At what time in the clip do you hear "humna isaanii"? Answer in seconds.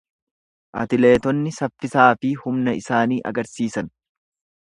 2.45-3.21